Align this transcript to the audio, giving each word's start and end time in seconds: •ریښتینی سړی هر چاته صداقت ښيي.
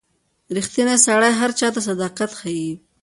•ریښتینی 0.55 0.97
سړی 1.05 1.31
هر 1.39 1.49
چاته 1.59 1.79
صداقت 1.87 2.31
ښيي. 2.39 2.71